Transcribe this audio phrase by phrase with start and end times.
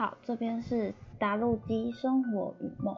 [0.00, 2.96] 好，这边是达路基生活与梦，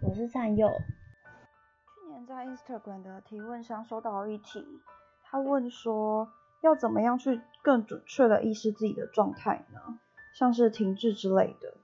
[0.00, 0.68] 我是善佑。
[0.68, 4.64] 去年在 Instagram 的提问上收到一题，
[5.24, 6.28] 他问说
[6.60, 9.98] 要怎么样去更准确的意识自己的状态呢？
[10.32, 11.74] 像是停滞之类的。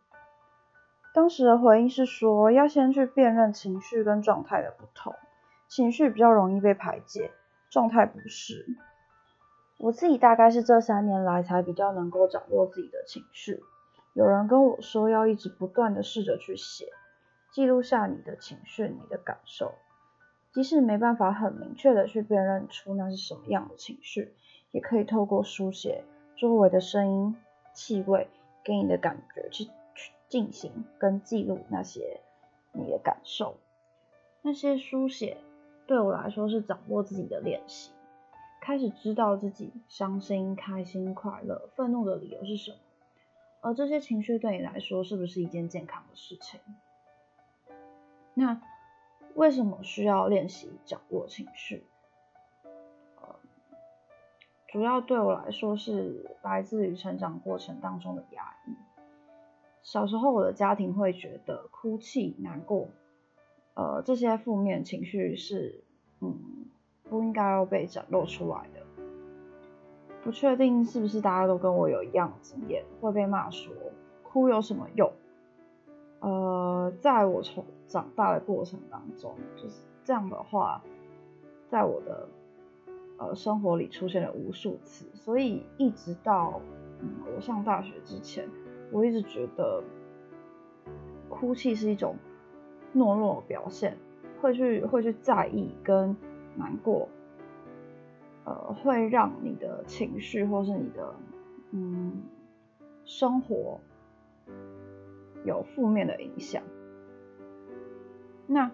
[1.13, 5.17] 当时的回应是说，要先去辨认情绪跟状态的不同，
[5.67, 7.33] 情绪比较容易被排解，
[7.71, 8.65] 状态不是。
[9.79, 13.61] 我自己大概是这三年来才比较能够掌握自己的情绪。
[14.15, 16.87] 有人跟我说要一直不断的试着去写，
[17.51, 19.75] 记录下你的情绪、你的感受，
[20.53, 24.33] 即使没办法很明确的去辨认出那是什么样的情绪，
[24.71, 26.05] 也可以透过书写
[26.37, 27.37] 周围的声音、
[27.73, 28.29] 气味
[28.63, 29.65] 给你的感觉去
[29.97, 32.21] 去进行跟记录那些
[32.71, 33.57] 你的感受。
[34.43, 35.39] 那些书写
[35.89, 37.91] 对我来说是掌握自己的练习，
[38.61, 42.77] 开始知道自己伤心、开心、快乐、愤怒的理由是什么。
[43.65, 46.61] 而这些情绪对你来说是不是一件健康的事情？
[48.35, 48.61] 那
[49.35, 51.83] 为什么需要练习掌握情绪？
[54.69, 58.75] 主要对我来说是来自于成长过程当中的压抑。
[59.83, 62.89] 小时候我的家庭会觉得哭泣、难过，
[63.75, 65.85] 呃，这些负面情绪是
[66.21, 66.67] 嗯
[67.05, 68.84] 不应该要被展露出来的。
[70.25, 73.75] 不确定是不是大家都跟我有一样经验，会被骂说
[74.23, 75.13] 哭有什么用？
[76.21, 80.83] 呃，在我从长大的过程当中，就是这样的话，
[81.69, 82.27] 在我的
[83.19, 86.59] 呃生活里出现了无数次，所以一直到
[87.01, 88.49] 嗯我上大学之前，
[88.91, 89.83] 我一直觉得
[91.29, 92.17] 哭泣是一种
[92.95, 93.99] 懦弱表现，
[94.41, 96.17] 会去会去在意跟
[96.57, 97.07] 难过。
[98.45, 101.15] 呃，会让你的情绪或是你的
[101.73, 102.23] 嗯
[103.05, 103.81] 生活
[105.45, 106.63] 有负面的影响。
[108.47, 108.71] 那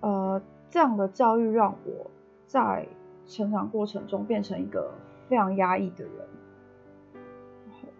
[0.00, 2.10] 呃这样的教育让我
[2.46, 2.86] 在
[3.26, 4.94] 成长过程中变成一个
[5.28, 6.12] 非常压抑的人。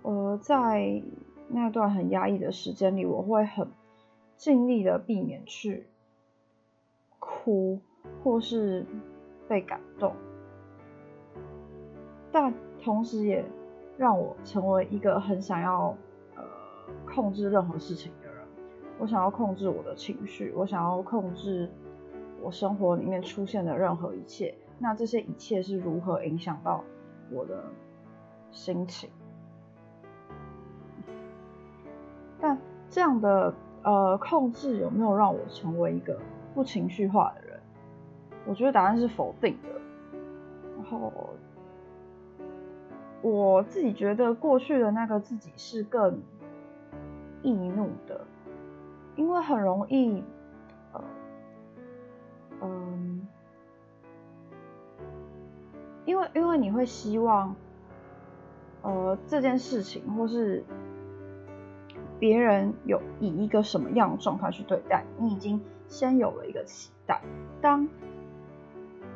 [0.03, 1.03] 呃，在
[1.49, 3.69] 那段很压抑的时间里，我会很
[4.37, 5.89] 尽力的避免去
[7.19, 7.81] 哭
[8.25, 8.87] 或是
[9.49, 10.15] 被感动。
[12.33, 13.45] 但同时也
[13.99, 15.95] 让我成为一个很想要
[16.37, 16.43] 呃
[17.05, 18.37] 控制任何事情的人。
[18.99, 21.69] 我想要控制我的情绪，我想要控制
[22.41, 24.55] 我生活里面出现的任何一切。
[24.79, 26.85] 那这些一切是如何影响到
[27.31, 27.65] 我的
[28.51, 29.11] 心情？
[32.41, 32.57] 但
[32.89, 33.53] 这样的
[33.83, 36.19] 呃控制有没有让我成为一个
[36.55, 37.61] 不情绪化的人？
[38.47, 39.69] 我觉得答案是否定的。
[40.77, 41.13] 然后。
[43.23, 46.23] 我自己觉得过去的那个自己是更
[47.43, 48.27] 易怒的，
[49.17, 50.23] 因为很容易，
[50.93, 51.05] 呃，
[52.63, 53.27] 嗯，
[56.05, 57.55] 因为因为你会希望，
[58.83, 60.65] 呃，这件事情或是
[62.19, 67.23] 别人有以一个什么样的状态去对待你，已经先有了一个期待，
[67.61, 67.87] 当。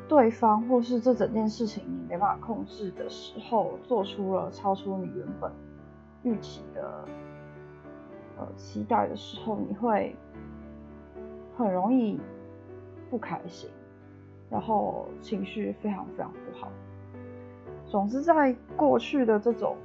[0.07, 5.51] 对方或是这整件事情你没办法控制的时候，做出了超出你原本
[6.23, 7.05] 预期的
[8.37, 10.15] 呃期待的时候，你会
[11.57, 12.19] 很容易
[13.09, 13.69] 不开心，
[14.49, 16.69] 然后情绪非常非常不好。
[17.85, 19.75] 总之，在过去的这种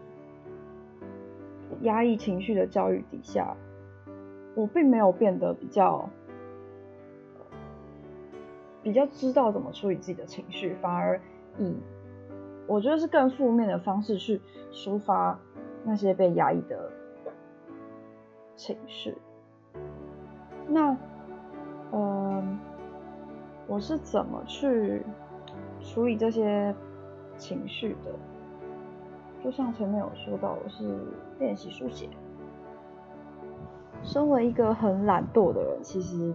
[1.82, 3.56] 压抑情绪的教育底下，
[4.54, 6.09] 我并没有变得比较。
[8.82, 11.20] 比较知道怎么处理自己的情绪，反而
[11.58, 11.76] 以
[12.66, 14.41] 我觉得是更负面的方式去
[14.72, 15.38] 抒发
[15.84, 16.91] 那些被压抑的
[18.56, 19.16] 情绪。
[20.68, 20.96] 那，
[21.92, 22.58] 嗯，
[23.66, 25.02] 我是怎么去
[25.80, 26.74] 处理这些
[27.36, 28.12] 情绪的？
[29.42, 30.98] 就像前面有说到，我是
[31.38, 32.08] 练习书写。
[34.03, 36.33] 身为一个很懒惰的人，其实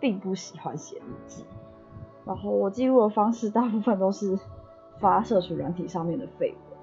[0.00, 1.44] 并不喜欢写日记。
[2.26, 4.36] 然后我记录的方式大部分都是
[4.98, 6.78] 发社群软体上面的废文。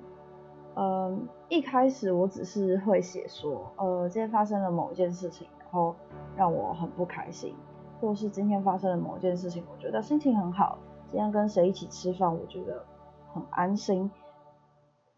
[0.76, 5.94] 嗯，一开始我只是会写说，呃，今天发生了某一件事情，然后
[6.38, 7.54] 让我很不开心，
[8.00, 10.80] 或是今天发生了某一件事情，我觉得心情很好。
[11.10, 12.86] 今天跟谁一起吃饭，我觉得
[13.34, 14.10] 很安心。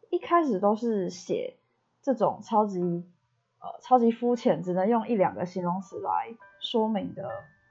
[0.10, 1.58] 一开始都是写
[2.02, 2.82] 这种超级
[3.60, 7.30] 呃超级肤浅，只能用一两个形容词来说明的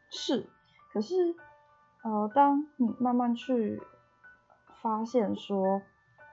[0.08, 0.48] 事，
[0.92, 1.34] 可是。
[2.04, 3.82] 呃，当你慢慢去
[4.82, 5.80] 发现说，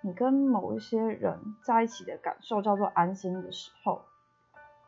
[0.02, 4.02] 你跟某一些人在一起的感受叫做安心的时候，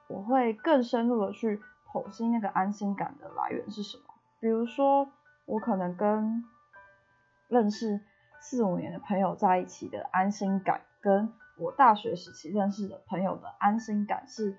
[0.07, 4.03] 我会更深入的去剖析那个安心感的来源是什么。
[4.41, 5.07] 比如说，
[5.45, 6.43] 我可能跟
[7.47, 8.01] 认识
[8.41, 14.57] 四五年的朋友在一起的安心感，跟我大学时期认识的朋友的安心感是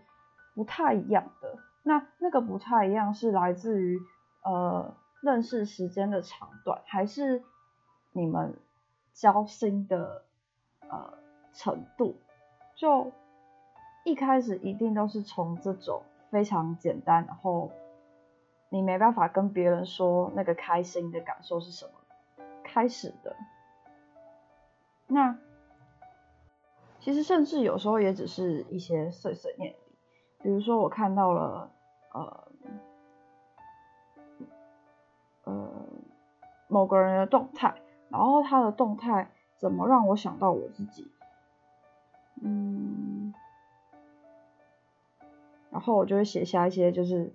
[0.54, 1.58] 不太一样的。
[1.82, 4.00] 那那个不太一样是来自于
[4.42, 4.94] 呃
[5.24, 7.42] 认识时间的长短，还是
[8.12, 8.54] 你们
[9.14, 10.22] 交心的
[10.88, 11.14] 呃
[11.54, 12.16] 程度？
[12.76, 13.10] 就
[14.04, 17.70] 一开始一定都是从这种非常简单，然后
[18.68, 21.92] 你没办法跟别人说那个开心的感受是什么
[22.62, 23.34] 开始的。
[25.06, 25.38] 那
[27.00, 29.74] 其实甚至有时候也只是一些碎碎念，
[30.42, 31.70] 比如说我看到了
[32.12, 32.43] 呃
[35.44, 35.70] 呃
[36.68, 37.74] 某个人的动态，
[38.08, 41.10] 然后他的动态怎么让我想到我自己，
[42.42, 43.32] 嗯。
[45.70, 47.32] 然后我就会写下一些就是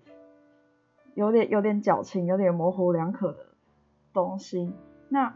[1.13, 3.47] 有点有点矫情、有点模糊两可的
[4.13, 4.71] 东西。
[5.09, 5.35] 那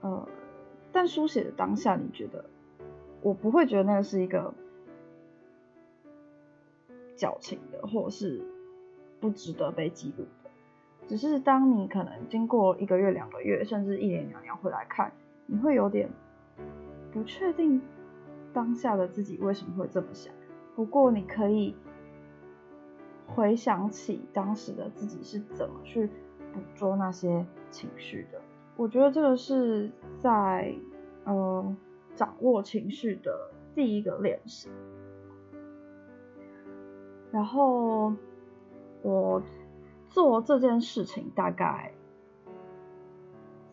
[0.00, 0.26] 呃，
[0.92, 2.46] 但书写的当下，你觉得
[3.20, 4.54] 我不会觉得那个是一个
[7.14, 8.42] 矫情的，或者是
[9.20, 10.24] 不值得被记录。
[11.06, 15.12] 只是当你可能经过一个月、两个月，甚至一年、两年回来看，
[15.46, 16.08] 你会有点
[17.12, 17.80] 不确定
[18.52, 20.32] 当下的自己为什么会这么想。
[20.74, 21.74] 不过你可以
[23.26, 26.06] 回想起当时的自己是怎么去
[26.52, 28.40] 捕捉那些情绪的。
[28.76, 30.74] 我觉得这个是在
[31.24, 31.76] 嗯
[32.14, 34.68] 掌握情绪的第一个练习。
[37.30, 38.12] 然后
[39.02, 39.42] 我
[40.16, 41.92] 做这件事情大概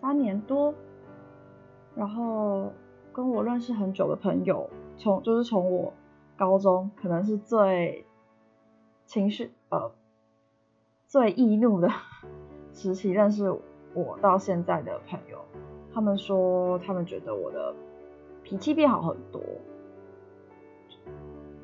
[0.01, 0.75] 三年多，
[1.95, 2.73] 然后
[3.13, 5.93] 跟我认识很久的朋友，从就是从我。
[6.35, 8.07] 高中可能是最
[9.05, 9.91] 情绪呃
[11.07, 11.87] 最易怒的
[12.73, 13.55] 时期，认识
[13.93, 15.37] 我到现在的朋友，
[15.93, 17.75] 他们说他们觉得我的
[18.41, 19.39] 脾气变好很多，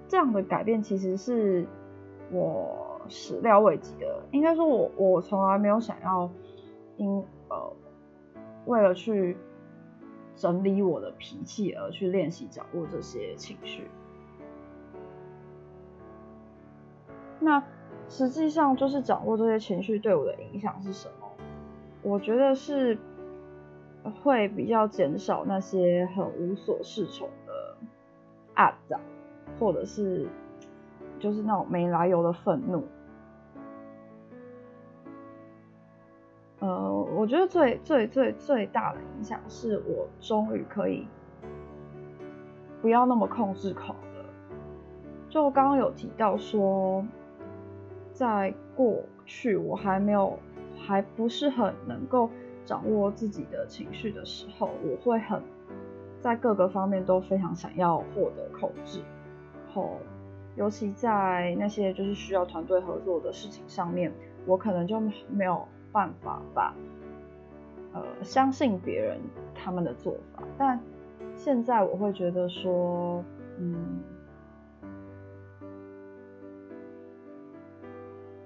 [0.07, 1.65] 这样的改变其实是
[2.31, 4.23] 我始料未及的。
[4.31, 6.29] 应该说，我我从来没有想要
[6.97, 7.73] 因呃
[8.65, 9.37] 为了去
[10.35, 13.89] 整理我的脾气而去练习掌握这些情绪。
[17.39, 17.63] 那
[18.07, 21.27] 实际上就是掌握这些情绪对我的影响是什么？
[22.01, 22.97] 我觉得是
[24.23, 27.77] 会比较减少那些很无所适从的
[28.55, 28.99] 暗赞，
[29.59, 30.27] 或者是
[31.19, 32.87] 就是那种没来由的愤怒。
[36.59, 41.07] 呃，我觉得最最最最大的影响是我终于可以
[42.81, 44.25] 不要那么控制狂了。
[45.29, 47.05] 就刚刚有提到说。
[48.11, 50.37] 在过去，我还没有，
[50.77, 52.29] 还不是很能够
[52.65, 55.41] 掌握自己的情绪的时候，我会很
[56.19, 58.99] 在各个方面都非常想要获得控制，
[59.67, 59.99] 然后
[60.59, 64.11] 尤其在那些就是需要团队合作的事情上面，
[64.45, 66.75] 我可能就没有办法把
[67.93, 69.17] 呃相信别人
[69.55, 70.77] 他们的做法，但
[71.33, 73.23] 现在我会觉得说，
[73.57, 74.01] 嗯。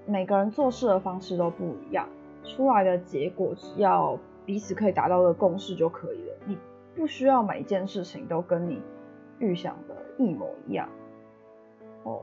[0.05, 2.08] 每个人做事的方式都不一样，
[2.43, 6.36] 出来的结果只要彼此可以达到的共识就可以了。
[6.46, 6.58] 你
[6.93, 8.79] 不需要每一件事情都跟你
[9.39, 10.88] 预想的一模一样。
[12.03, 12.22] 哦，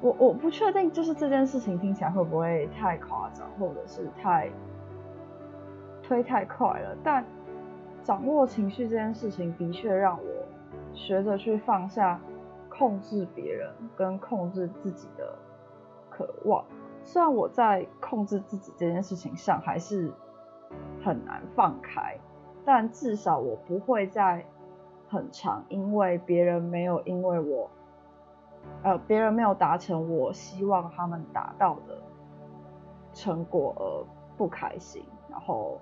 [0.00, 4.50] 我我不确定，就是这件事情听起来会不会太夸张，或者是太
[6.02, 6.96] 推太快了。
[7.02, 7.24] 但
[8.02, 12.20] 掌握情绪这件事情的确让我学着去放下
[12.68, 15.36] 控制别人跟控制自己的。
[16.12, 16.62] 渴望，
[17.02, 20.12] 虽然我在控制自己这件事情上还是
[21.02, 22.18] 很难放开，
[22.62, 24.44] 但至少我不会在
[25.10, 27.70] 很长，因为别人没有因为我，
[28.82, 32.00] 呃，别人没有达成我希望他们达到的
[33.12, 33.82] 成果而
[34.36, 35.80] 不开心，然后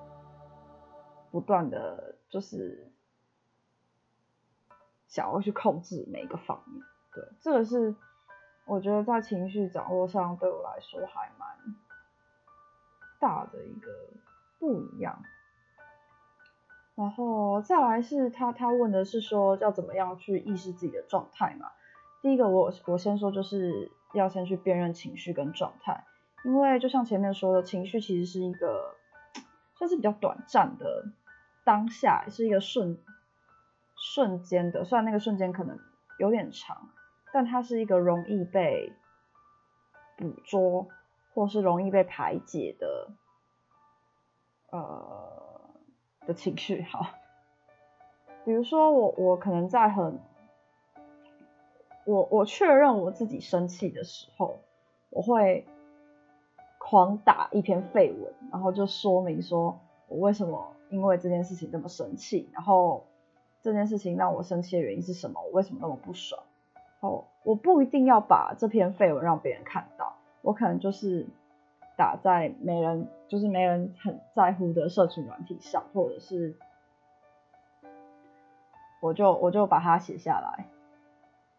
[1.30, 2.90] 不断的就是
[5.06, 6.82] 想要去控制每一个方面，
[7.12, 7.94] 对，这个是。
[8.70, 11.48] 我觉得在情绪掌握上，对我来说还蛮
[13.18, 13.88] 大的一个
[14.58, 15.22] 不一样。
[16.98, 21.70] 然后再来是他，他问的是说要怎么样去意识自己的状态嘛？
[22.22, 26.04] 第一个我我先说就是要先去辨认情绪跟状态，
[26.44, 28.96] 因为就像前面说的，情绪其实是一个
[29.76, 31.12] 算是比较短暂的
[31.64, 32.98] 当下，是一个瞬
[33.94, 35.78] 瞬间的，虽然那个瞬间可能
[36.18, 36.88] 有点长，
[37.32, 38.92] 但它是一个容易被
[40.16, 40.88] 捕捉
[41.32, 43.12] 或是容易被排解的
[44.70, 45.47] 呃
[46.28, 46.82] 的情绪。
[46.82, 47.06] 好，
[48.44, 50.20] 比如说我我可能在很
[52.04, 54.58] 我我确认我自己生气的时候，
[55.08, 55.66] 我会
[56.78, 63.06] 狂打一篇废文，然后就说明说我为什么因为这件事情这么生气，然后
[63.62, 66.42] 这件事情让我生气的原因是什么，我为什么那么不爽。
[67.00, 71.26] 哦，我不一定要把这篇废文让别人看到，我可能就是
[71.98, 76.56] 打在没人就是没人很在乎的社群软体上，或者是
[79.02, 80.66] 我就我就把它写下来。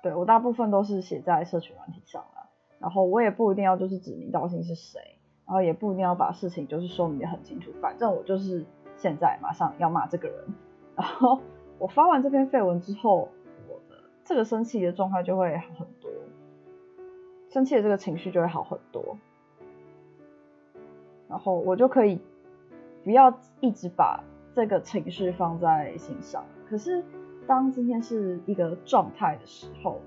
[0.02, 8.66] 对我大部分都是写在社群软体上了，然后我也不一定要就是指名道姓是谁，然后也不一定要把事情就是说明的很清楚，反正我就是
[8.96, 10.46] 现在马上要骂这个人，
[10.96, 11.42] 然后
[11.80, 13.28] 我发完这篇废文之后，
[13.68, 16.10] 我的这个生气的状态就会好很多，
[17.50, 19.18] 生气的这个情绪就会好很多，
[21.30, 22.20] 然后我就可以
[23.06, 24.22] 不要一直把
[24.54, 27.02] 这个情绪放在心上，可是。
[27.48, 30.00] 当今天是一个状态的时候，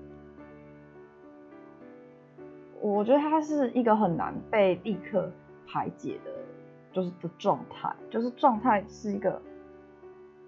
[2.79, 5.29] 我觉得它是一个很难被立刻
[5.67, 6.31] 排解的，
[6.93, 7.93] 就是的状态。
[8.09, 9.41] 就是状态是一个，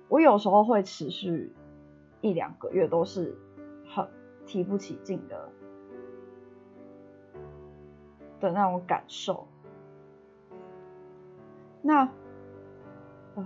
[0.08, 1.52] 我有时候会持续
[2.22, 3.36] 一两个月都是
[3.94, 4.08] 很
[4.46, 5.50] 提不起劲的
[8.40, 9.46] 的那种感受。
[11.86, 12.10] 那，
[13.36, 13.46] 嗯。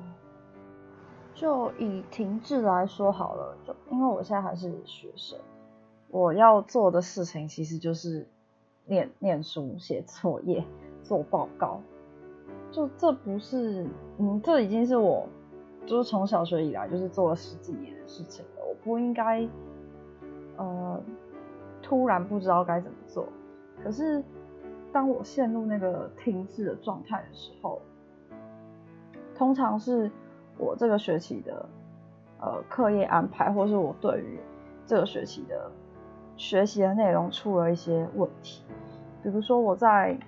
[1.36, 5.40] 就以停滞来说好了，就因为我现在还是学生，
[6.10, 8.28] 我要做的事情其实就是
[8.86, 10.66] 念念书、写作业、
[11.02, 11.80] 做报告。
[12.72, 15.30] 就这不是，嗯，这已经是我
[15.86, 18.66] 就是从小学以来就是做了十几年的事情了。
[18.68, 19.48] 我不应该，
[20.58, 21.02] 呃，
[21.82, 23.26] 突然不知道该怎么做。
[23.82, 24.22] 可是
[24.92, 27.82] 当我陷入那个停滞的状态的时候，
[29.40, 30.12] 通常是。
[30.62, 31.66] 我这个学期的
[32.42, 34.38] 呃课业安排，或是我对于
[34.86, 35.72] 这个学期的
[36.36, 38.62] 学习的内容出了一些问题。
[39.24, 40.20] 比如说我在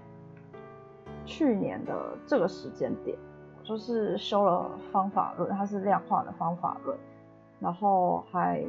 [1.26, 3.18] 去年的这个时间点，
[3.62, 6.98] 就是修了方法论，它是量化的方法论，
[7.60, 8.64] 然后还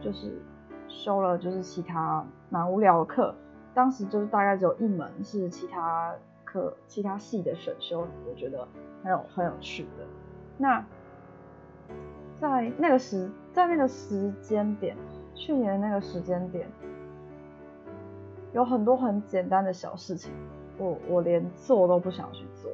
[0.00, 0.40] 就是
[0.86, 3.34] 修了就是其他蛮无聊的课。
[3.74, 6.14] 当时就是大概只有一门是其他
[6.50, 8.66] 课其他系的选修，我觉得
[9.04, 10.04] 很有很有趣的。
[10.58, 10.84] 那
[12.34, 14.96] 在那个时，在那个时间点，
[15.34, 16.66] 去年那个时间点，
[18.52, 20.32] 有很多很简单的小事情，
[20.76, 22.70] 我我连做都不想去做。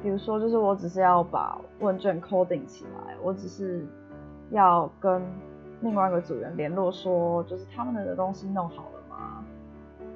[0.00, 3.84] 比如说，就是我只是要把问卷 coding 起来，我只是
[4.50, 5.20] 要跟
[5.80, 8.97] 另外一个组员联络说，就是他们的东西弄好了？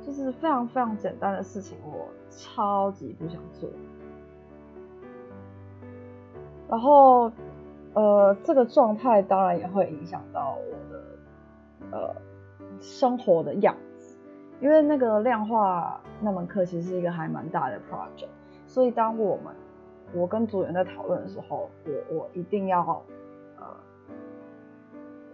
[0.05, 3.69] 就是非常非常简单的事情，我超级不想做。
[6.69, 7.31] 然后。
[7.95, 11.05] 呃，这个状态当然也会影响到我的
[11.91, 12.15] 呃
[12.81, 14.17] 生活的样子，
[14.63, 18.31] 因为那个量化那门课其实是一个还蛮大的 project，
[18.67, 19.55] 所以当我们
[20.15, 22.81] 我跟组员在讨论的时候，我我一定要
[23.59, 23.67] 呃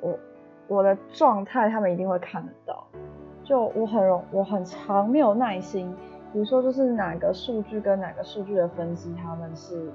[0.00, 0.18] 我
[0.66, 2.88] 我的状态他们一定会看得到，
[3.48, 5.90] 就我很容我很长没有耐心，
[6.34, 9.90] 比如说就是哪个数据跟哪个数据的分析，他们是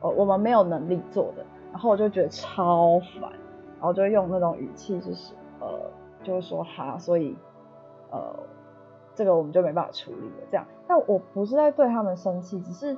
[0.00, 1.44] 呃我们没有能力做的。
[1.70, 3.30] 然后我就觉得超烦，
[3.74, 5.78] 然后就用那种语气，就是呃，
[6.22, 7.36] 就是说哈，所以
[8.10, 8.34] 呃，
[9.14, 10.46] 这个我们就没办法处理了。
[10.50, 12.96] 这样，但我不是在对他们生气，只是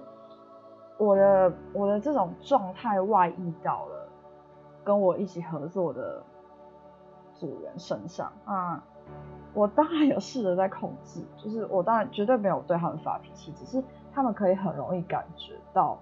[0.99, 4.09] 我的我的这种状态外溢到了
[4.85, 6.23] 跟我一起合作的
[7.35, 8.85] 组员身上啊。
[9.55, 15.99] 我当然有试着在控制，就是我当然绝对没有对他们发脾气，只是他们可以很容易感觉到。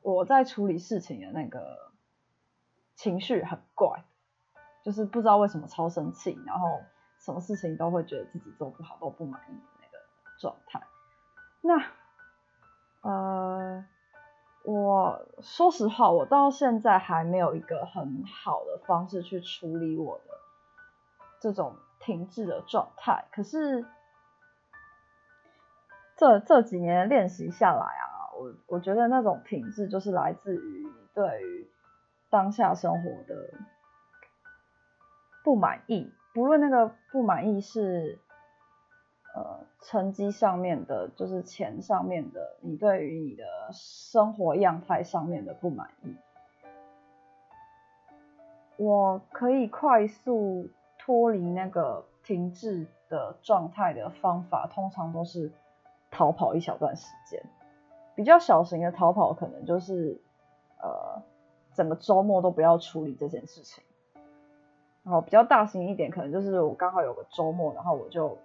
[0.00, 1.90] 我在处理事情的那个
[2.94, 4.04] 情绪很怪，
[4.82, 6.80] 就是不知道为什么超生气，然后
[7.18, 10.04] 什么事情都会觉得自己做不好，都不满意那个
[10.40, 10.80] 状态。
[11.60, 11.82] 那
[13.02, 13.84] 呃，
[14.64, 20.24] 我说实话，我到现在还没有一个很好的方式去处理我的
[21.40, 23.24] 这种停滞的状态。
[23.32, 23.84] 可是
[26.16, 28.06] 这这几年练习下来啊。
[28.38, 31.68] 我我觉得那种品质就是来自于你对于
[32.30, 33.50] 当下生活的
[35.42, 38.20] 不满意，不论那个不满意是
[39.34, 46.14] 呃成绩上面的，就是钱上面的，你对于你的生活样态上面的不满意，
[48.76, 50.70] 我可以快速
[51.08, 55.50] 脱离那个停滞的状态的方法，通常都是
[56.10, 57.42] 逃跑一小段时间。
[58.14, 60.20] 比较小型的逃跑，可能就是
[60.82, 61.22] 呃
[61.72, 63.82] 整个周末都不要处理这件事情。
[65.02, 68.36] 然后比较大型一点，可能就是我刚好有个周末，然后我就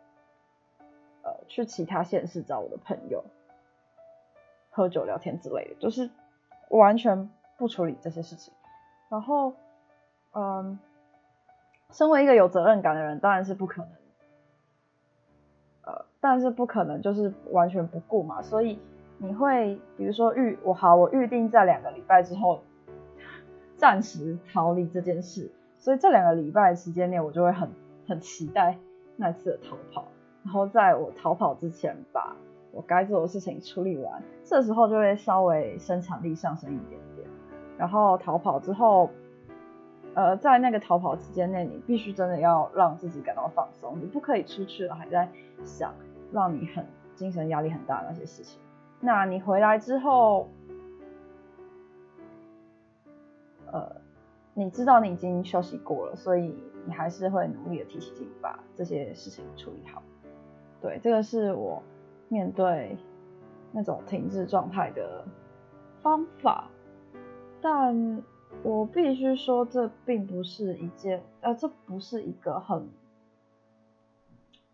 [1.21, 3.25] 呃去其他县市找我的朋友
[4.71, 6.09] 喝酒聊天之类的，就是
[6.69, 8.53] 完全不处理这些事情。
[9.09, 9.51] 然后
[10.31, 10.79] 嗯，
[11.93, 13.91] 身为一个有责任感的人，当然是不可能，
[15.83, 18.41] 呃，但是不可能就是完全不顾嘛。
[18.41, 18.77] 所以
[19.19, 22.61] 你会比如说预我好，我预定在两个礼拜之后
[23.77, 25.49] 暂时逃离这件事。
[25.77, 27.69] 所以这两个礼拜时间内，我就会很
[28.07, 28.77] 很期待
[29.17, 30.05] 那次的逃跑，
[30.43, 32.35] 然后在我逃跑之前，把
[32.71, 37.27] 我该做的事情处理完，这时候就会稍微生产力上升一点点。
[37.77, 39.09] 然后逃跑之后，
[40.15, 45.29] 呃，在那个逃跑时间内，你必须真的要让自己感到放松，你不可以出去了还在
[45.65, 45.93] 想
[46.31, 48.59] 让你很精神压力很大的那些事情。
[48.99, 50.49] 那你回来之后，
[53.71, 54.03] 呃。
[54.55, 56.55] 你知道你已经休息过了，所以
[56.85, 60.03] 你还是会努力的提起劲，把这些事情处理好。
[60.79, 61.81] 对，这个是我
[62.29, 62.95] 面对
[63.71, 65.25] 那种停滞状态的
[66.03, 66.69] 方法。
[67.63, 68.21] 但
[68.61, 72.87] 我必须说，这并不是一件，呃，这不是一个很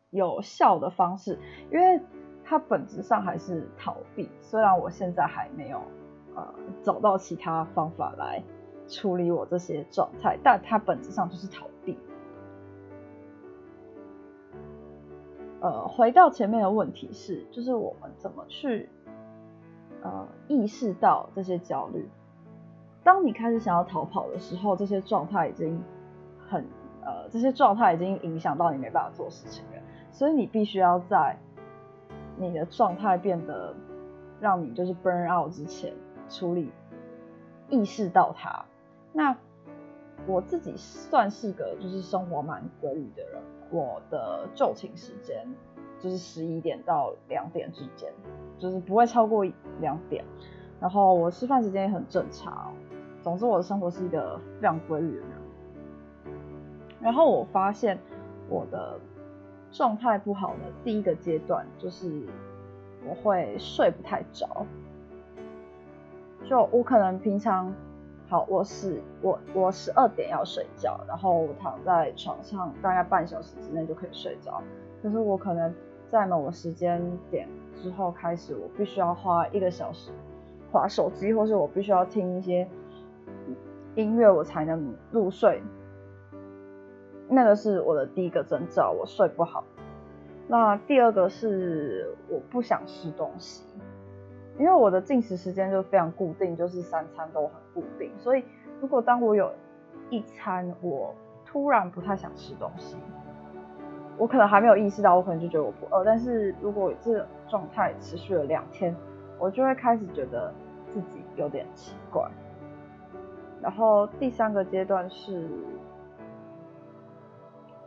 [0.10, 1.40] 有效的方式，
[1.72, 2.02] 因为
[2.44, 4.30] 它本质上还是逃避。
[4.42, 5.82] 虽然我现在还没有
[6.36, 8.44] 呃找到其他方法来。
[8.92, 11.96] 处理我这些状态，但它本质上就是逃避。
[15.62, 18.90] 呃，回到前面的问题是，就是我们怎么去
[20.02, 22.10] 呃意识到这些焦虑？
[23.10, 25.84] 当你开始想要逃跑的时候，这些状态已经
[26.48, 26.64] 很
[27.02, 29.82] 呃，这些状态已经影响到你没办法做事情了。
[30.12, 31.36] 所以你必须要在
[32.38, 33.74] 你的状态变得
[34.40, 35.92] 让你就是 burn out 之前
[36.30, 36.72] 处理，
[37.68, 38.64] 意识到它。
[39.12, 39.36] 那
[40.28, 45.48] 我自己算是个就是生活蛮规律的人，我的就寝时间
[46.00, 48.14] 就是十一点到两点之间，
[48.60, 49.44] 就是不会超过
[49.82, 50.24] 两点。
[50.80, 52.72] 然后我吃饭时间也很正常，
[53.22, 55.30] 总之我的生活是一个非常规律的人。
[57.02, 57.98] 然后我发现
[58.50, 59.00] 我的
[59.72, 62.24] 状态不好的第一个阶段就是
[63.08, 64.48] 我会睡不太着，
[66.46, 67.74] 就我可能平常。
[68.32, 74.62] 好，我是我我十二点要睡觉，然后我躺在床上大概半小时之内就可以睡着。
[75.02, 75.74] 可是我可能
[76.08, 77.02] 在某个时间
[77.32, 77.50] 点
[77.82, 80.12] 之后开始，我必须要花一个小时
[80.72, 82.68] 划手机，或是我必须要听一些
[84.00, 85.62] 音乐，我才能入睡。
[87.28, 89.64] 那个是我的第一个征兆，我睡不好。
[90.48, 93.64] 那第二个是我不想吃东西。
[94.58, 98.44] 因为我的进食时间就非常固定，就是三餐都很固定，所以
[98.82, 99.50] 如果当我有
[100.10, 102.98] 一餐我突然不太想吃东西，
[104.18, 106.04] 我可能还没有意识到，我可能就觉得我不饿。
[106.04, 108.94] 但是如果这状态持续了两天，
[109.38, 110.54] 我就会开始觉得
[110.94, 112.30] 自己有点奇怪。
[113.62, 115.50] 然后第三个阶段是，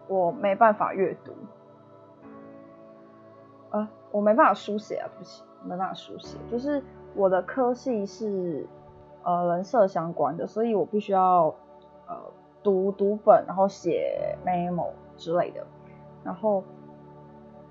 [0.08, 1.32] 我没办法阅读，
[3.70, 5.42] 啊，我没办法书写啊，不起。
[5.64, 6.82] 没办法书写，就是
[7.14, 8.66] 我的科系是
[9.22, 11.54] 呃人设相关的，所以我必须要
[12.08, 12.16] 呃
[12.64, 15.64] 读读本，然后写 memo 之类的。
[16.24, 16.64] 然后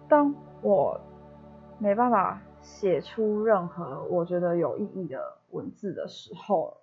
[0.08, 0.98] 当我
[1.80, 6.78] 没办法写出任何我觉得有意义的文字的时候，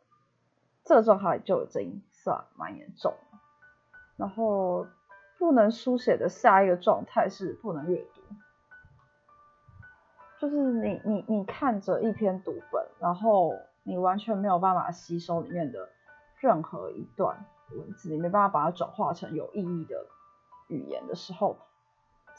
[0.88, 3.38] 这个状态就已经算蛮严重了。
[4.16, 4.86] 然后
[5.38, 8.22] 不能书写的下一个状态是不能阅读。
[10.38, 15.90] 就是你你你看着一篇读本，然后你完全没有办法吸收里面的
[16.38, 20.06] 任何一段文字，你没办法把它转化成有意义的
[20.68, 21.58] 语言的时候，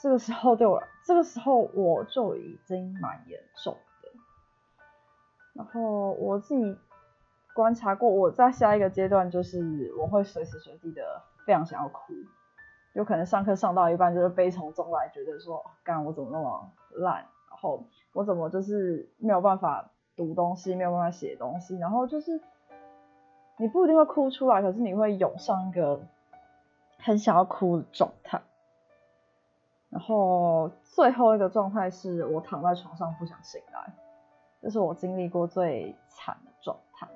[0.02, 4.10] 这个时候对我，这个时候我就已经蛮严重的。
[5.54, 6.80] 然后我自己
[7.54, 12.14] 观察过，我在下一个阶段就是我会随时随地的非常想要哭，
[12.94, 17.26] 有可能上课上到一半就是悲从中来，觉得说，干我怎么那么烂。
[17.50, 17.84] 然后
[18.14, 22.40] 我怎么就是没有办法读东西，没有办法写东西，然后就是
[23.58, 26.00] 你不一定会哭出来，可是你会涌上一个
[27.00, 28.42] 很想要哭的状态。
[29.90, 33.92] 然后最后一个状态是我躺在床上不想醒来，
[34.62, 37.08] 这是我经历过最惨的状态。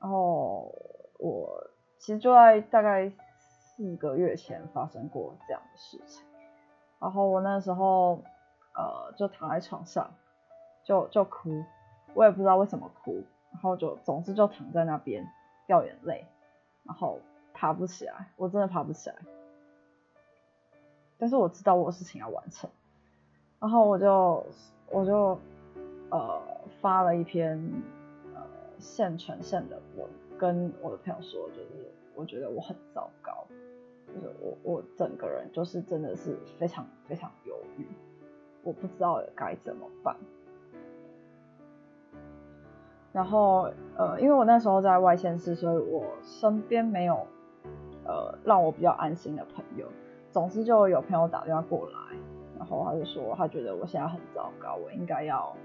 [0.00, 0.74] 然后
[1.18, 3.12] 我其实就在大概
[3.58, 6.24] 四个月前发生过这样的事情。
[6.98, 8.22] 然后我那时候
[8.74, 10.10] 呃就躺在床上
[10.84, 11.64] 就就哭，
[12.14, 15.26] 我也不知道为什么哭，然后就总之就躺在那边
[15.66, 16.26] 掉眼泪，
[16.84, 17.20] 然后
[17.52, 19.16] 爬不起来，我真的爬不起来。
[21.18, 22.70] 但是我知道我的事情要完成，
[23.58, 24.46] 然后我就
[24.90, 25.38] 我就
[26.10, 26.40] 呃
[26.80, 27.58] 发了一篇
[28.80, 33.46] 现成现的我，跟我的朋友说，就是我觉得我很糟糕。
[34.12, 37.86] 就是我我整个人就是真的是非常非常犹豫，
[38.64, 40.16] 我不知道该怎么办。
[43.12, 47.24] 然后呃，因为我那时候在外县市，所以我身边没有
[48.04, 49.86] 呃让我比较安心的朋友。
[50.32, 52.16] 总之就有朋友打电话过来，
[52.58, 55.56] 然后他就说他觉得我现在很糟糕，我应该要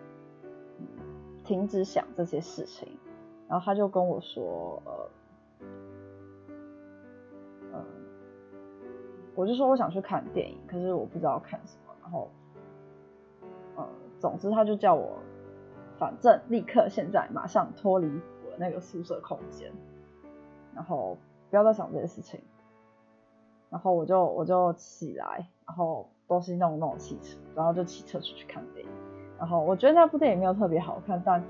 [1.44, 2.88] 停止想这些事情。
[3.48, 5.10] 然后他就跟我说呃。
[9.38, 11.94] 我就说我想去看电影，可是我不知道看什么。
[12.02, 12.30] 然后，
[13.76, 13.86] 呃，
[14.18, 15.20] 总之他就叫我，
[16.00, 19.70] 反正立刻现在马上脱离我那个宿舍空间，
[20.74, 21.18] 然后
[21.50, 22.40] 不要再想这些事情。
[23.70, 28.92] 然后我就我就起来，然后东西弄弄汽车，然后就骑车出去看电影。
[29.38, 31.44] 然后我觉得那部电影没有特别好看，但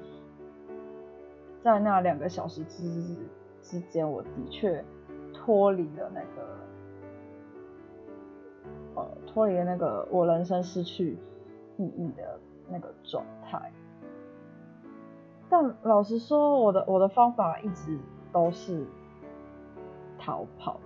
[1.66, 3.18] 在那两个小时之
[3.64, 4.86] 之间，我的确
[5.34, 6.56] 脱离了那个。
[8.94, 11.18] 呃，脱离了那个我人生失去
[11.78, 13.72] 意义的那个状态。
[15.50, 17.98] 但老实说，我的我的方法一直
[18.32, 18.86] 都是
[20.20, 20.80] 逃跑。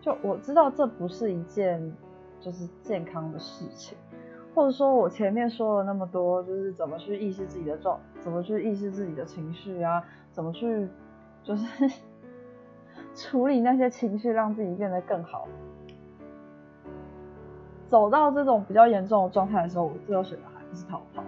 [0.00, 1.96] 就我知道这不是一件
[2.40, 3.96] 就是健康的事情，
[4.54, 10.88] 或者说我前面说了那么多，就是怎么去意识自己的状，怎么去意识自己的情绪啊，怎么去。
[11.42, 12.00] 就是
[13.14, 15.46] 处理那些情绪，让自己变得更好。
[17.86, 21.22] 走到这种比较严重的状态的时候，我最后选的还是逃跑。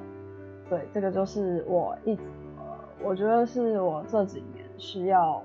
[0.71, 2.23] 对，这个就是我一直，
[3.03, 5.43] 我觉得是我这几年需要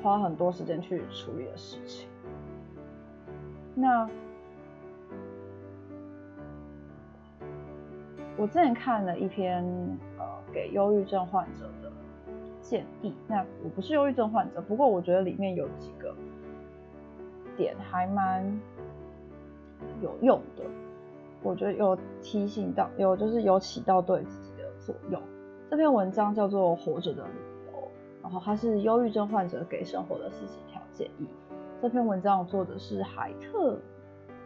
[0.00, 2.08] 花很多时间去处理的事情。
[3.74, 4.08] 那
[8.36, 9.64] 我之前看了一篇
[10.18, 11.90] 呃，给忧郁症患者的。
[12.60, 16.16] 建议，那我不是忧郁症患者，不过我觉得里面有几个
[17.58, 18.42] 点还蛮
[20.00, 20.64] 有用的，
[21.42, 25.20] 我觉得有提醒到，有就是有起到对自己的作用。
[25.70, 27.78] 这篇文章叫做《活着的理由》，
[28.22, 31.28] 然后它是忧郁症患者给生活的四十条建议。
[31.82, 33.78] 这篇文章做的是海特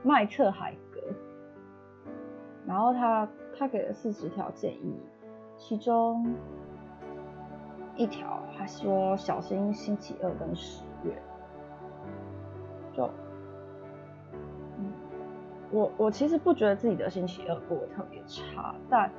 [0.02, 0.74] 麦特海，
[2.68, 3.26] 然后他
[3.58, 4.94] 他给了四十条建议，
[5.56, 6.36] 其中。
[7.96, 11.20] 一条，他说小心星期二跟十月。
[12.92, 13.10] 就，
[14.78, 14.92] 嗯，
[15.72, 19.10] 我我其实不觉得自己的星期二过得特别差，但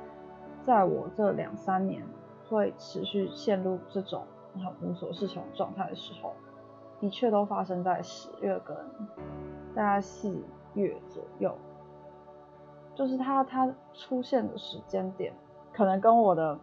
[0.64, 2.02] 在我这两三年
[2.48, 6.32] 会持续陷入这种很无所适从状态的时候，
[7.00, 8.74] 的确都发生在十月跟
[9.74, 11.54] 大概四月左右。
[13.00, 15.32] 就是它它出现的时间点，
[15.72, 16.58] 可能跟我的。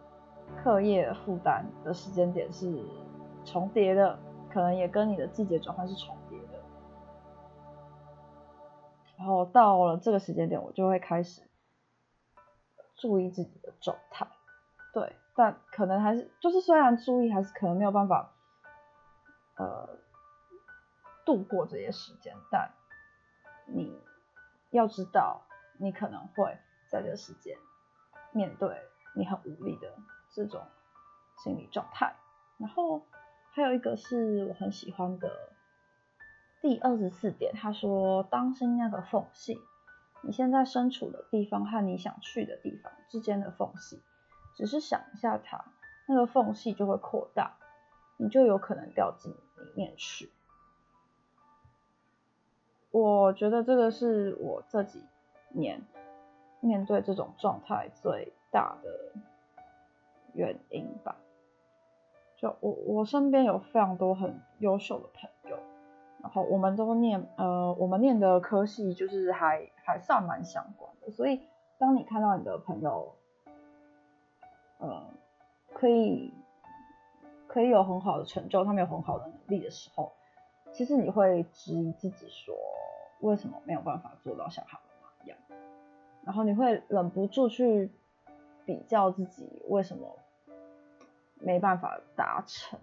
[0.62, 2.82] 课业负担的时间点是
[3.44, 4.18] 重叠的，
[4.50, 6.58] 可能也跟你的季节转换是重叠的。
[9.18, 11.42] 然后到了这个时间点，我就会开始
[12.96, 14.26] 注意自己的状态。
[14.94, 18.32] 对，但可能还是就是虽然注意，还是可能没有办法
[19.56, 19.86] 呃
[21.26, 22.34] 度过这些时间。
[22.50, 22.70] 但
[23.66, 24.00] 你
[24.70, 25.42] 要知道，
[25.78, 27.56] 你可能会在这时间
[28.32, 28.76] 面对
[29.14, 29.94] 你很无力的。
[30.30, 30.62] 这种
[31.38, 32.14] 心理状态，
[32.58, 33.06] 然后
[33.50, 35.32] 还有一个是我很喜欢的
[36.60, 39.58] 第二十四点，他说：当心那个缝隙，
[40.20, 44.02] 你现在身处的地方和你想去的地方之间的缝隙，
[44.54, 45.64] 只是想一下它，
[46.06, 47.56] 那个缝隙就会扩大，
[48.18, 50.30] 你就有可能掉进里面去。
[52.90, 55.06] 我觉得这个是我自己
[55.50, 55.82] 年
[56.60, 58.90] 面对这种状态最大的。
[60.34, 61.16] 原因吧，
[62.36, 65.58] 就我我身边有非常多很优秀的朋友，
[66.22, 71.40] 然后我们都念呃我们念的科系就是还还算蛮相关的，所以
[71.78, 73.16] 当你看到你的朋友，
[74.78, 75.06] 呃
[75.72, 76.32] 可以
[77.48, 80.12] 可以有很好的成就，他们有很好的能力的时候，
[80.72, 82.54] 其实你会质疑自己说
[83.20, 84.87] 为什么没有办法做到像他们，
[86.28, 87.88] 然后你会忍不住去。
[88.68, 90.06] 比较自己为什么
[91.40, 92.78] 没办法达成。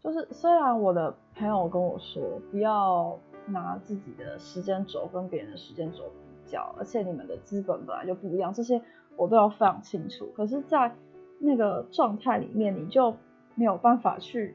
[0.00, 8.80] 就是虽然我的朋友跟我说不要拿自己的时间轴跟别人的时间轴比较，而且你们的资本本来就不一样，这些
[9.16, 10.32] 我都要非常清楚。
[10.36, 10.94] 可是，在
[11.40, 13.16] 那个状态里面，你就
[13.56, 14.54] 没有办法去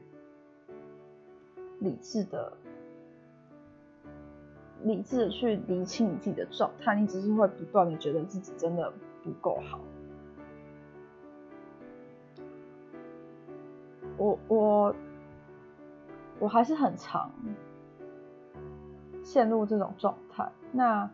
[1.78, 2.54] 理智的、
[4.84, 9.80] 理智的去理清你自己的状态，你只是会不断的觉得自己真的不够好。
[14.16, 14.94] 我我。
[16.38, 17.32] 我还是很常
[19.24, 20.52] 陷入这种状态。
[20.70, 21.10] 那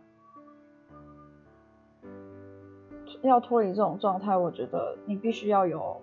[3.21, 6.03] 要脱离这种状态，我觉得你必须要有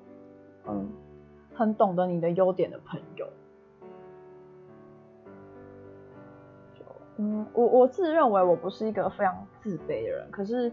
[0.65, 0.89] 嗯
[1.53, 3.27] 很懂得你的优点的朋友。
[7.21, 10.71] 嗯，我我自认为我不是一个非常自卑的人，可是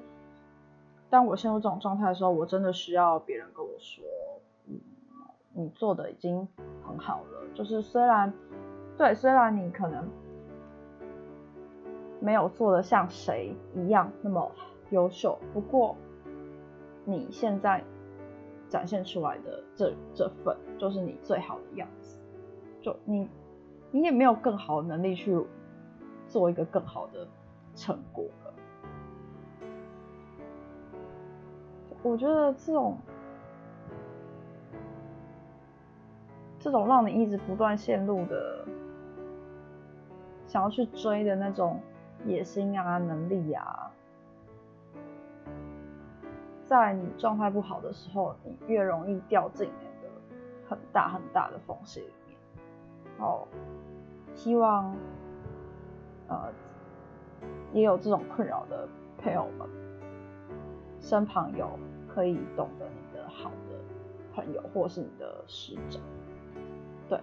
[1.11, 4.04] 当我陷入这种状态的时候，我真的需要别人跟我说，
[4.68, 4.78] 嗯，
[5.54, 6.46] 你做的已经
[6.87, 7.48] 很好了。
[7.52, 8.32] 就是虽然，
[8.96, 10.09] 对，虽然你可能
[12.20, 14.48] 没有做的像谁一样那么
[14.90, 15.96] 优秀，不过
[17.04, 17.82] 你现在
[18.68, 22.16] 展现出来的这这份就是你最好的样子。
[22.80, 23.28] 就你，
[23.90, 25.37] 你也没有更好的能力去
[26.29, 27.27] 做一个更好的
[27.75, 28.55] 成果了。
[32.03, 32.97] 我觉得这种。
[36.59, 38.67] 这种让你一直不断陷入的，
[40.49, 41.81] 想要去追的那种
[42.25, 43.93] 野心啊、能力啊，
[46.65, 50.09] 在你状态不好的时候，你越容易掉进那个
[50.69, 52.37] 很大很大的风险里面。
[53.21, 53.47] 哦，
[54.35, 54.93] 希望
[56.29, 56.53] 呃
[57.73, 59.69] 也有这种困扰的朋友们，
[61.01, 61.69] 身旁有
[62.09, 63.77] 可以懂得你的好的
[64.35, 66.01] 朋友，或是你的师长。
[67.09, 67.21] 对，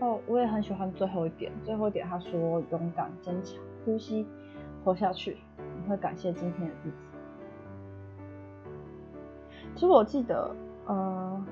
[0.00, 1.52] 哦，我也很喜欢最后一点。
[1.64, 4.26] 最后一点，他说勇敢、坚强、呼吸、
[4.84, 6.96] 活下去，你会感谢今天的自己。
[9.74, 10.50] 其实我记得，
[10.86, 11.44] 呃，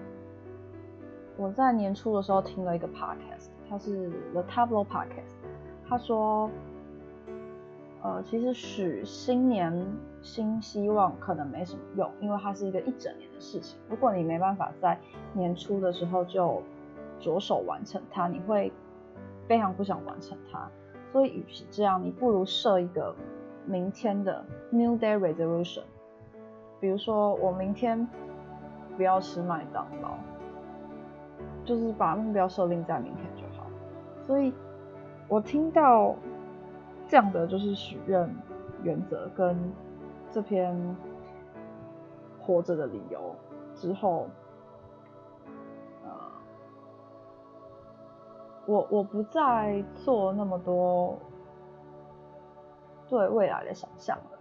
[1.36, 5.33] 我在年初的时候听了一个 podcast，它是 The Tableau Podcast，
[5.88, 6.50] 他说，
[8.02, 9.86] 呃，其实许新年
[10.22, 13.78] 新希望可能没什么用，因为它是一个一整年的事情。
[13.88, 14.98] 如果你没办法在
[15.32, 16.62] 年初的时候就
[17.20, 18.72] 着手完成它，你会
[19.46, 20.68] 非常不想完成它，
[21.12, 23.14] 所以与其这样，你不如设一个
[23.66, 25.84] 明天的 New Day Resolution，
[26.80, 28.06] 比如说我明天
[28.96, 30.14] 不要吃麦当劳，
[31.64, 33.66] 就是把目标设定在明天就好。
[34.26, 34.52] 所以
[35.28, 36.14] 我听到
[37.08, 38.28] 这样的就是许愿
[38.82, 39.56] 原则跟
[40.30, 40.96] 这篇
[42.40, 43.34] 活着的理由
[43.74, 44.26] 之后。
[46.04, 46.10] 呃
[48.66, 51.18] 我我不再做那么多
[53.06, 54.38] 对未来的想象了，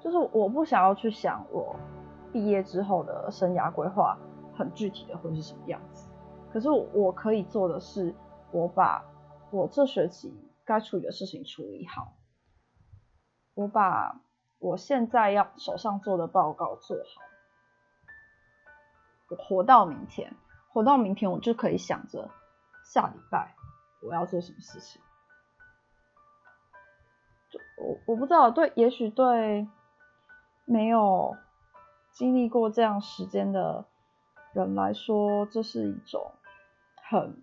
[0.00, 1.76] 就是我不想要去想我
[2.32, 4.16] 毕业之后的生涯规划
[4.56, 6.08] 很具体的会是什么样子。
[6.50, 8.14] 可是我可以做的是，
[8.50, 9.04] 我把
[9.56, 10.34] 我这学期
[10.66, 12.12] 该处理的事情处理好，
[13.54, 14.20] 我把
[14.58, 17.22] 我现在要手上做的报告做好，
[19.30, 20.34] 我活到明天，
[20.68, 22.30] 活到明天我就可以想着。
[22.84, 23.56] 下礼拜
[24.02, 25.00] 我要做什么事情？
[27.78, 29.66] 我我不知道，对，也许对
[30.66, 31.36] 没有
[32.12, 33.86] 经历过这样时间的
[34.52, 36.32] 人来说，这是一种
[37.10, 37.42] 很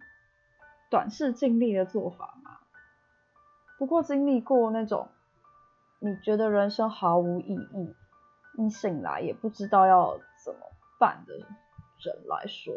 [0.93, 2.60] 短视尽力的做法嘛。
[3.79, 5.08] 不过经历过那种
[5.97, 7.95] 你觉得人生毫无意义，
[8.56, 10.60] 你醒来也不知道要怎么
[10.99, 12.71] 办的人来说。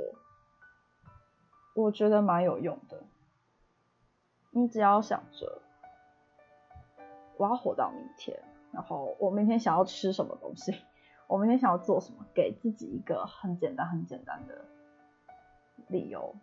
[1.74, 3.02] 我觉得蛮有用的。
[4.50, 5.60] 你只要想着
[7.36, 10.74] 我要活到明天，然后我明天想要吃什么东西，
[11.26, 14.64] 我明天想要做什么，给自己一个很简单、很简单的
[15.88, 16.34] 理由，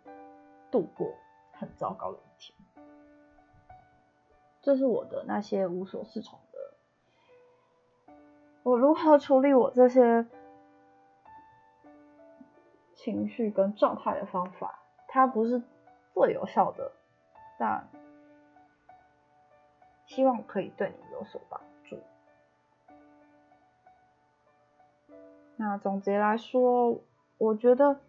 [0.70, 1.12] 度过
[1.58, 2.56] 很糟糕的一天。
[4.62, 8.14] 这是我的那些无所适从的，
[8.62, 10.26] 我如何处理我这些
[12.94, 14.80] 情绪跟状态的方法。
[15.06, 15.62] 它不是
[16.12, 16.90] 最有效的，
[17.56, 17.88] 但
[20.06, 22.00] 希望可以对你有所帮助。
[25.56, 26.98] 那总结来说，
[27.38, 28.00] 我觉得，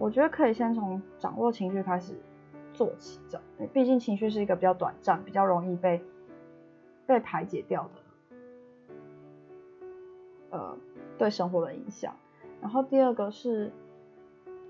[0.00, 2.14] 我觉得可以先从掌握情绪开始
[2.72, 6.02] 做起，这样，毕竟情绪是一个比较短暂、比较容易被
[7.06, 7.90] 被排解掉的
[10.56, 10.74] 呃
[11.18, 12.16] 对生活的影响。
[12.62, 13.70] 然后第二个是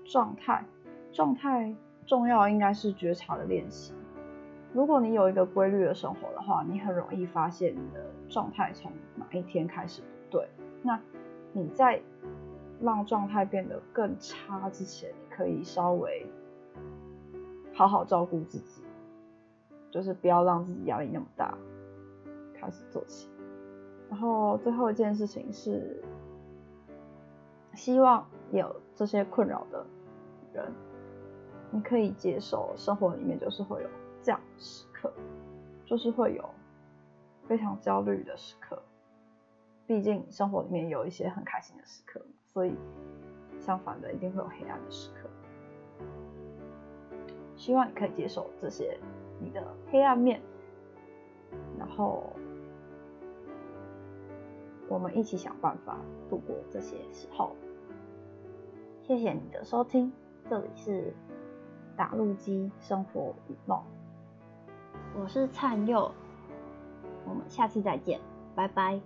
[0.03, 0.65] 状态，
[1.13, 1.73] 状态
[2.05, 3.93] 重要应该是觉察的练习。
[4.73, 10.49] 如果你有一个规律的生活的话，你很容易发现你的状态从哪一天开始不对。
[10.83, 10.99] 那
[11.53, 12.01] 你在
[12.81, 16.25] 让状态变得更差之前，你可以稍微
[17.73, 18.83] 好好照顾自己，
[19.91, 21.57] 就是不要让自己压力那么大，
[22.53, 23.29] 开始做起。
[24.09, 26.03] 然后最后一件事情是，
[27.75, 29.85] 希望有这些困扰的
[30.53, 30.71] 人，
[31.69, 33.89] 你可以接受生活里面就是会有
[34.21, 35.13] 这样的时刻，
[35.85, 36.49] 就是会有
[37.47, 38.81] 非常焦虑的时刻。
[39.91, 42.73] 毕竟生活里面有一些很开心的时刻，所以
[43.59, 45.29] 相反的一定会有黑暗的时刻。
[47.57, 48.97] 希望你可以接受这些
[49.37, 50.41] 你的黑暗面，
[51.77, 52.23] 然后
[54.87, 55.97] 我们一起想办法
[56.29, 57.53] 度过这些时候。
[59.01, 60.09] 谢谢你的收听，
[60.49, 61.13] 这里是
[61.97, 63.83] 打路机生活与梦，
[65.19, 66.09] 我是灿佑，
[67.27, 68.21] 我们下次再见，
[68.55, 69.01] 拜拜。